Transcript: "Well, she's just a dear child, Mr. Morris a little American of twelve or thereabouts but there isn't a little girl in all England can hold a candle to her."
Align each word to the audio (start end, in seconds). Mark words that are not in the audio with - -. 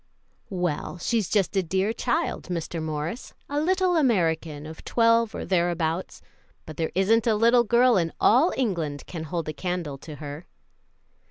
"Well, 0.49 0.97
she's 0.97 1.29
just 1.29 1.55
a 1.55 1.61
dear 1.61 1.93
child, 1.93 2.45
Mr. 2.45 2.81
Morris 2.81 3.35
a 3.47 3.59
little 3.61 3.95
American 3.97 4.65
of 4.65 4.83
twelve 4.83 5.35
or 5.35 5.45
thereabouts 5.45 6.23
but 6.65 6.75
there 6.77 6.91
isn't 6.95 7.27
a 7.27 7.35
little 7.35 7.63
girl 7.63 7.97
in 7.97 8.11
all 8.19 8.51
England 8.57 9.03
can 9.05 9.25
hold 9.25 9.47
a 9.47 9.53
candle 9.53 9.99
to 9.99 10.15
her." 10.15 10.47